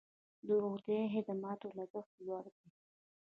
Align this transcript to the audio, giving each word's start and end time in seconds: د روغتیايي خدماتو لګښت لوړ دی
د 0.45 0.47
روغتیايي 0.63 1.07
خدماتو 1.13 1.67
لګښت 1.77 2.13
لوړ 2.25 2.45
دی 2.55 2.67